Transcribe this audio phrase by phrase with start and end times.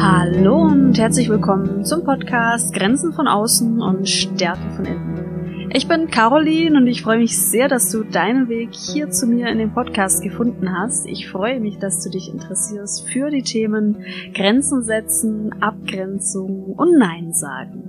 [0.00, 5.70] Hallo und herzlich willkommen zum Podcast Grenzen von außen und Stärken von innen.
[5.74, 9.48] Ich bin Caroline und ich freue mich sehr, dass du deinen Weg hier zu mir
[9.48, 11.06] in den Podcast gefunden hast.
[11.06, 17.34] Ich freue mich, dass du dich interessierst für die Themen Grenzen setzen, Abgrenzung und Nein
[17.34, 17.87] sagen.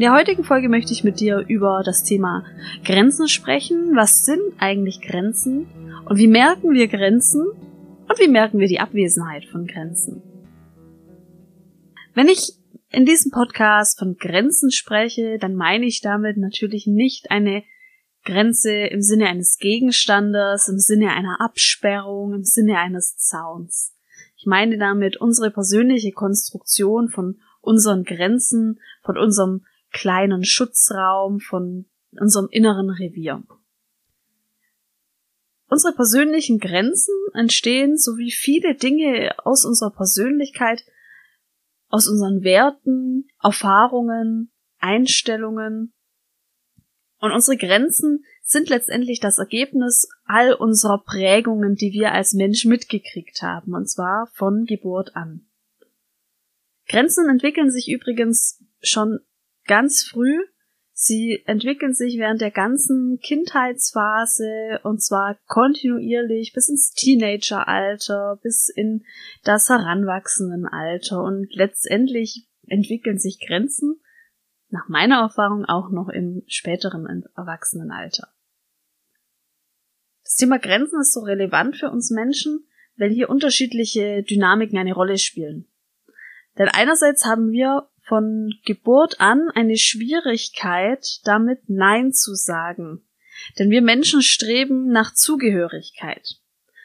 [0.00, 2.46] In der heutigen Folge möchte ich mit dir über das Thema
[2.86, 3.94] Grenzen sprechen.
[3.94, 5.66] Was sind eigentlich Grenzen?
[6.06, 7.42] Und wie merken wir Grenzen?
[7.42, 10.22] Und wie merken wir die Abwesenheit von Grenzen?
[12.14, 12.54] Wenn ich
[12.88, 17.62] in diesem Podcast von Grenzen spreche, dann meine ich damit natürlich nicht eine
[18.24, 23.94] Grenze im Sinne eines Gegenstandes, im Sinne einer Absperrung, im Sinne eines Zauns.
[24.38, 32.48] Ich meine damit unsere persönliche Konstruktion von unseren Grenzen, von unserem kleinen Schutzraum, von unserem
[32.50, 33.42] inneren Revier.
[35.68, 40.84] Unsere persönlichen Grenzen entstehen, so wie viele Dinge aus unserer Persönlichkeit,
[41.88, 45.92] aus unseren Werten, Erfahrungen, Einstellungen.
[47.20, 53.42] Und unsere Grenzen sind letztendlich das Ergebnis all unserer Prägungen, die wir als Mensch mitgekriegt
[53.42, 55.46] haben, und zwar von Geburt an.
[56.88, 59.20] Grenzen entwickeln sich übrigens schon
[59.66, 60.38] ganz früh.
[60.92, 69.04] Sie entwickeln sich während der ganzen Kindheitsphase und zwar kontinuierlich bis ins Teenageralter, bis in
[69.42, 74.00] das Heranwachsendenalter und letztendlich entwickeln sich Grenzen
[74.68, 78.28] nach meiner Erfahrung auch noch im späteren Erwachsenenalter.
[80.22, 82.66] Das Thema Grenzen ist so relevant für uns Menschen,
[82.96, 85.66] weil hier unterschiedliche Dynamiken eine Rolle spielen.
[86.58, 93.06] Denn einerseits haben wir von Geburt an eine Schwierigkeit, damit Nein zu sagen.
[93.56, 96.40] Denn wir Menschen streben nach Zugehörigkeit.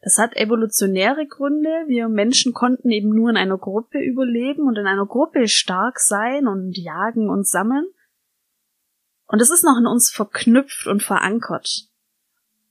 [0.00, 1.70] Das hat evolutionäre Gründe.
[1.88, 6.46] Wir Menschen konnten eben nur in einer Gruppe überleben und in einer Gruppe stark sein
[6.46, 7.86] und jagen und sammeln.
[9.26, 11.88] Und es ist noch in uns verknüpft und verankert.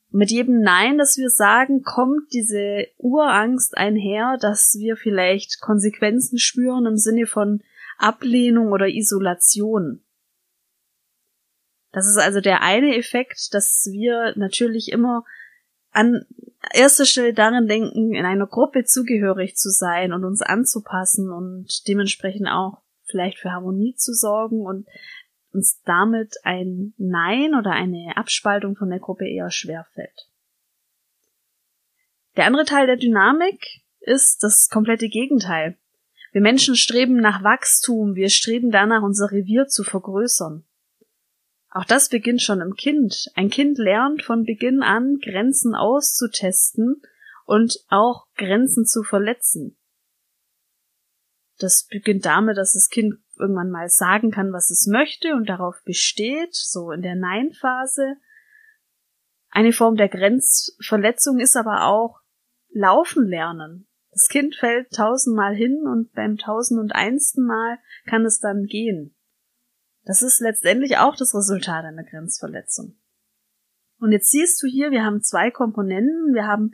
[0.09, 6.85] Mit jedem Nein, das wir sagen, kommt diese Urangst einher, dass wir vielleicht Konsequenzen spüren
[6.85, 7.62] im Sinne von
[7.97, 10.03] Ablehnung oder Isolation.
[11.91, 15.24] Das ist also der eine Effekt, dass wir natürlich immer
[15.91, 16.25] an
[16.74, 22.47] erster Stelle darin denken, in einer Gruppe zugehörig zu sein und uns anzupassen und dementsprechend
[22.47, 24.88] auch vielleicht für Harmonie zu sorgen und
[25.53, 30.29] uns damit ein Nein oder eine Abspaltung von der Gruppe eher schwerfällt.
[32.35, 35.78] Der andere Teil der Dynamik ist das komplette Gegenteil.
[36.32, 40.66] Wir Menschen streben nach Wachstum, wir streben danach, unser Revier zu vergrößern.
[41.70, 43.28] Auch das beginnt schon im Kind.
[43.36, 47.02] Ein Kind lernt von Beginn an, Grenzen auszutesten
[47.46, 49.78] und auch Grenzen zu verletzen.
[51.60, 55.82] Das beginnt damit, dass das Kind irgendwann mal sagen kann, was es möchte und darauf
[55.84, 58.16] besteht, so in der Nein-Phase.
[59.50, 62.20] Eine Form der Grenzverletzung ist aber auch
[62.70, 63.88] laufen lernen.
[64.17, 69.16] Das Kind fällt tausendmal hin und beim tausend und einsten Mal kann es dann gehen.
[70.05, 72.97] Das ist letztendlich auch das Resultat einer Grenzverletzung.
[74.00, 76.33] Und jetzt siehst du hier, wir haben zwei Komponenten.
[76.33, 76.72] Wir haben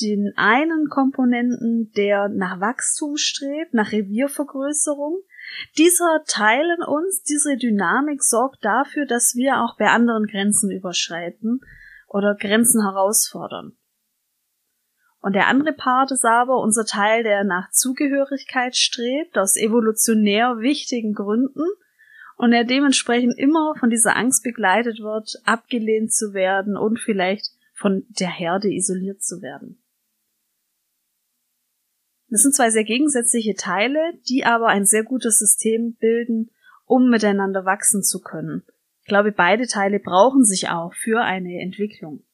[0.00, 5.20] den einen Komponenten, der nach Wachstum strebt, nach Reviervergrößerung.
[5.76, 11.60] Dieser Teil in uns, diese Dynamik sorgt dafür, dass wir auch bei anderen Grenzen überschreiten
[12.06, 13.76] oder Grenzen herausfordern.
[15.24, 21.14] Und der andere Part ist aber unser Teil, der nach Zugehörigkeit strebt, aus evolutionär wichtigen
[21.14, 21.64] Gründen
[22.36, 28.04] und der dementsprechend immer von dieser Angst begleitet wird, abgelehnt zu werden und vielleicht von
[28.10, 29.82] der Herde isoliert zu werden.
[32.28, 33.98] Das sind zwei sehr gegensätzliche Teile,
[34.28, 36.50] die aber ein sehr gutes System bilden,
[36.84, 38.62] um miteinander wachsen zu können.
[39.00, 42.24] Ich glaube, beide Teile brauchen sich auch für eine Entwicklung.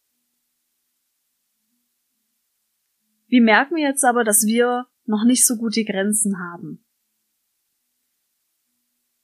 [3.31, 6.85] Wie merken wir jetzt aber, dass wir noch nicht so gute Grenzen haben?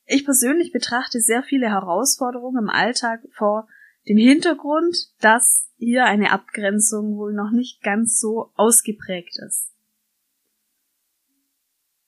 [0.04, 3.68] Ich persönlich betrachte sehr viele Herausforderungen im Alltag vor
[4.08, 9.72] dem Hintergrund, dass hier eine Abgrenzung wohl noch nicht ganz so ausgeprägt ist.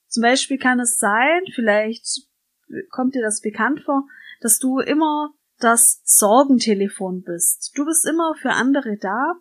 [0.06, 2.28] Zum Beispiel kann es sein, vielleicht
[2.90, 4.06] kommt dir das bekannt vor,
[4.40, 7.72] dass du immer das Sorgentelefon bist.
[7.74, 9.34] Du bist immer für andere da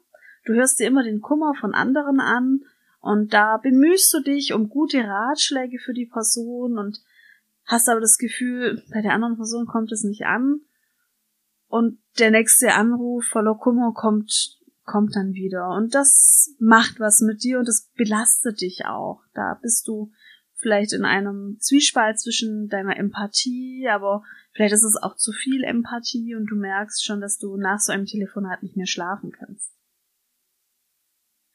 [0.48, 2.62] Du hörst dir immer den Kummer von anderen an
[3.02, 7.02] und da bemühst du dich um gute Ratschläge für die Person und
[7.66, 10.62] hast aber das Gefühl, bei der anderen Person kommt es nicht an
[11.68, 17.44] und der nächste Anruf voller Kummer kommt kommt dann wieder und das macht was mit
[17.44, 19.22] dir und das belastet dich auch.
[19.34, 20.14] Da bist du
[20.56, 24.24] vielleicht in einem Zwiespalt zwischen deiner Empathie, aber
[24.54, 27.92] vielleicht ist es auch zu viel Empathie und du merkst schon, dass du nach so
[27.92, 29.77] einem Telefonat nicht mehr schlafen kannst.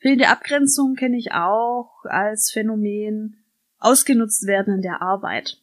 [0.02, 3.37] Fehlende Abgrenzung kenne ich auch als Phänomen
[3.78, 5.62] ausgenutzt werden in der Arbeit.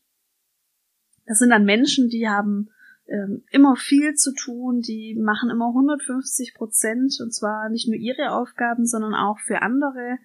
[1.25, 2.69] Das sind dann Menschen, die haben
[3.05, 8.31] ähm, immer viel zu tun, die machen immer 150 Prozent und zwar nicht nur ihre
[8.31, 10.17] Aufgaben, sondern auch für andere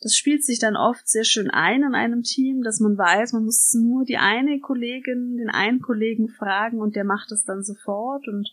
[0.00, 3.44] das spielt sich dann oft sehr schön ein in einem Team, dass man weiß, man
[3.44, 8.28] muss nur die eine Kollegin, den einen Kollegen fragen und der macht es dann sofort
[8.28, 8.48] und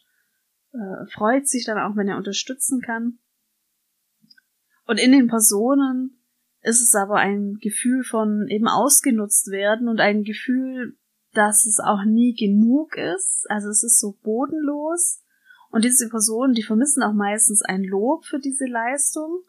[0.74, 3.20] äh, freut sich dann auch, wenn er unterstützen kann.
[4.86, 6.22] Und in den Personen
[6.62, 10.98] ist es aber ein Gefühl von eben ausgenutzt werden und ein Gefühl,
[11.34, 13.46] dass es auch nie genug ist.
[13.50, 15.22] Also es ist so bodenlos.
[15.70, 19.42] Und diese Personen, die vermissen auch meistens ein Lob für diese Leistung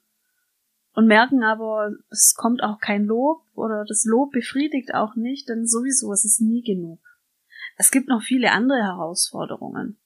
[0.96, 5.66] und merken aber, es kommt auch kein Lob oder das Lob befriedigt auch nicht, denn
[5.66, 7.00] sowieso ist es nie genug.
[7.76, 9.98] Es gibt noch viele andere Herausforderungen.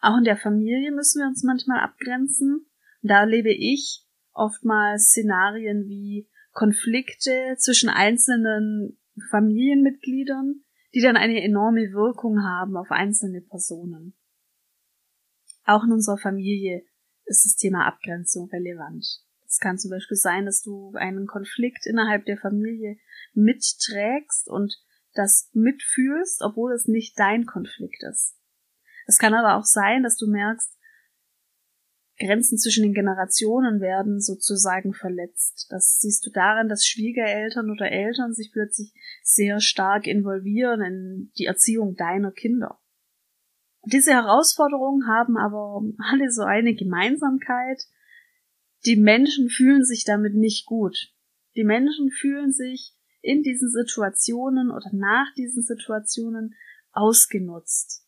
[0.00, 2.69] Auch in der Familie müssen wir uns manchmal abgrenzen.
[3.02, 8.98] Da erlebe ich oftmals Szenarien wie Konflikte zwischen einzelnen
[9.30, 10.64] Familienmitgliedern,
[10.94, 14.14] die dann eine enorme Wirkung haben auf einzelne Personen.
[15.64, 16.82] Auch in unserer Familie
[17.24, 19.06] ist das Thema Abgrenzung relevant.
[19.46, 22.98] Es kann zum Beispiel sein, dass du einen Konflikt innerhalb der Familie
[23.34, 24.76] mitträgst und
[25.14, 28.36] das mitfühlst, obwohl es nicht dein Konflikt ist.
[29.06, 30.76] Es kann aber auch sein, dass du merkst,
[32.20, 35.66] Grenzen zwischen den Generationen werden sozusagen verletzt.
[35.70, 41.46] Das siehst du daran, dass Schwiegereltern oder Eltern sich plötzlich sehr stark involvieren in die
[41.46, 42.78] Erziehung deiner Kinder.
[43.86, 47.82] diese Herausforderungen haben aber alle so eine Gemeinsamkeit,
[48.84, 51.12] die Menschen fühlen sich damit nicht gut.
[51.56, 56.54] Die Menschen fühlen sich in diesen Situationen oder nach diesen Situationen
[56.92, 58.06] ausgenutzt.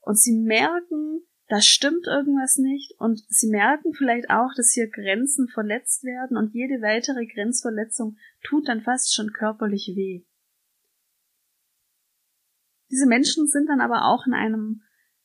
[0.00, 5.48] Und sie merken, da stimmt irgendwas nicht und sie merken vielleicht auch, dass hier Grenzen
[5.48, 10.24] verletzt werden und jede weitere Grenzverletzung tut dann fast schon körperlich weh.
[12.90, 14.80] Diese Menschen sind dann aber auch in einem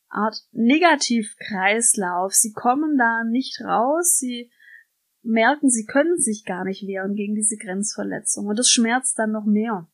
[0.09, 2.33] Art Negativkreislauf.
[2.33, 4.51] Sie kommen da nicht raus, sie
[5.21, 9.45] merken, sie können sich gar nicht wehren gegen diese Grenzverletzung und das schmerzt dann noch
[9.45, 9.87] mehr.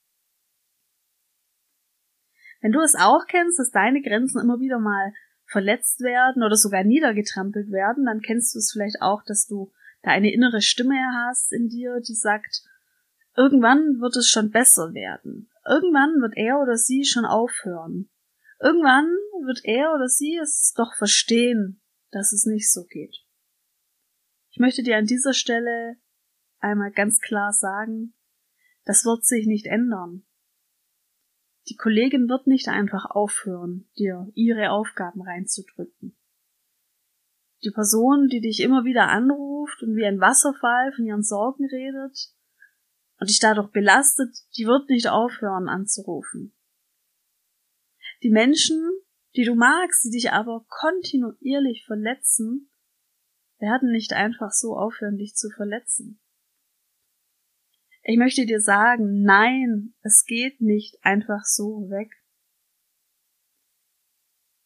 [2.59, 5.13] Wenn du es auch kennst, dass deine Grenzen immer wieder mal
[5.53, 9.71] verletzt werden oder sogar niedergetrampelt werden, dann kennst du es vielleicht auch, dass du
[10.01, 12.63] da eine innere Stimme hast in dir, die sagt,
[13.37, 15.49] irgendwann wird es schon besser werden.
[15.65, 18.09] Irgendwann wird er oder sie schon aufhören.
[18.59, 19.05] Irgendwann
[19.45, 23.23] wird er oder sie es doch verstehen, dass es nicht so geht.
[24.49, 25.97] Ich möchte dir an dieser Stelle
[26.59, 28.13] einmal ganz klar sagen,
[28.85, 30.25] das wird sich nicht ändern.
[31.69, 36.17] Die Kollegin wird nicht einfach aufhören, dir ihre Aufgaben reinzudrücken.
[37.63, 42.33] Die Person, die dich immer wieder anruft und wie ein Wasserfall von ihren Sorgen redet
[43.19, 46.53] und dich dadurch belastet, die wird nicht aufhören anzurufen.
[48.21, 48.91] Die Menschen,
[49.35, 52.69] die du magst, die dich aber kontinuierlich verletzen,
[53.59, 56.19] werden nicht einfach so aufhören, dich zu verletzen.
[58.05, 62.11] Ich möchte dir sagen, nein, es geht nicht einfach so weg.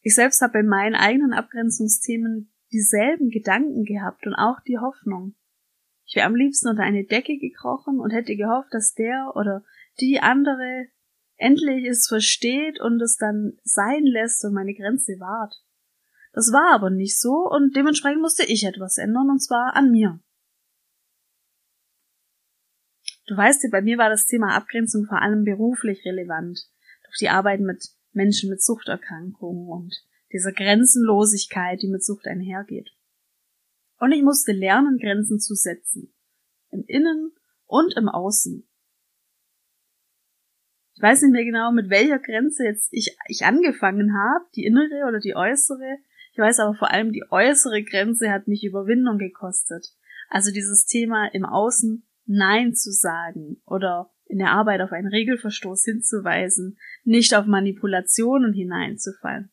[0.01, 5.35] Ich selbst habe bei meinen eigenen Abgrenzungsthemen dieselben Gedanken gehabt und auch die Hoffnung.
[6.05, 9.63] Ich wäre am liebsten unter eine Decke gekrochen und hätte gehofft, dass der oder
[9.99, 10.87] die andere
[11.35, 15.63] endlich es versteht und es dann sein lässt und meine Grenze wahrt.
[16.33, 20.19] Das war aber nicht so und dementsprechend musste ich etwas ändern und zwar an mir.
[23.27, 26.59] Du weißt ja, bei mir war das Thema Abgrenzung vor allem beruflich relevant.
[27.03, 29.95] Durch die Arbeit mit Menschen mit Suchterkrankungen und
[30.31, 32.91] dieser Grenzenlosigkeit, die mit Sucht einhergeht.
[33.99, 36.13] Und ich musste lernen, Grenzen zu setzen.
[36.71, 37.33] Im Innen
[37.65, 38.67] und im Außen.
[40.95, 45.05] Ich weiß nicht mehr genau, mit welcher Grenze jetzt ich, ich angefangen habe, die innere
[45.07, 45.97] oder die äußere,
[46.37, 49.95] ich weiß aber vor allem, die äußere Grenze hat mich Überwindung gekostet.
[50.29, 55.83] Also dieses Thema im Außen Nein zu sagen oder in der Arbeit auf einen Regelverstoß
[55.85, 59.51] hinzuweisen, nicht auf Manipulationen hineinzufallen.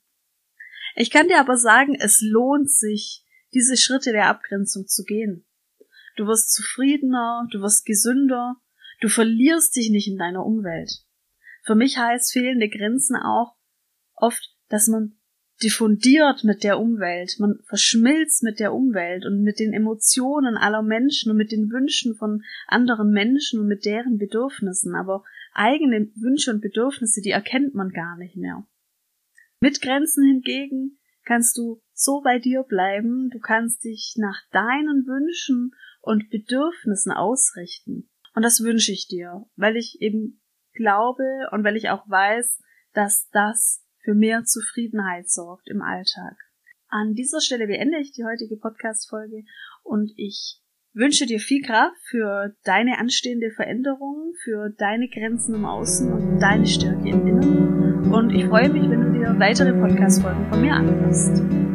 [0.97, 5.47] Ich kann dir aber sagen, es lohnt sich, diese Schritte der Abgrenzung zu gehen.
[6.17, 8.57] Du wirst zufriedener, du wirst gesünder,
[9.01, 11.05] du verlierst dich nicht in deiner Umwelt.
[11.63, 13.57] Für mich heißt fehlende Grenzen auch
[14.15, 15.17] oft, dass man
[15.63, 21.31] diffundiert mit der Umwelt, man verschmilzt mit der Umwelt und mit den Emotionen aller Menschen
[21.31, 26.61] und mit den Wünschen von anderen Menschen und mit deren Bedürfnissen, aber eigene Wünsche und
[26.61, 28.67] Bedürfnisse, die erkennt man gar nicht mehr.
[29.61, 35.71] Mit Grenzen hingegen kannst du so bei dir bleiben, du kannst dich nach deinen Wünschen
[36.03, 38.11] und Bedürfnissen ausrichten.
[38.35, 40.43] Und das wünsche ich dir, weil ich eben
[40.73, 42.61] glaube und weil ich auch weiß,
[42.93, 46.37] dass das für mehr Zufriedenheit sorgt im Alltag.
[46.89, 49.45] An dieser Stelle beende ich die heutige Podcast-Folge
[49.83, 50.61] und ich
[50.93, 56.67] wünsche dir viel Kraft für deine anstehende Veränderung, für deine Grenzen im Außen und deine
[56.67, 58.13] Stärke im Innen.
[58.13, 61.74] Und ich freue mich, wenn du dir weitere Podcast-Folgen von mir anhörst.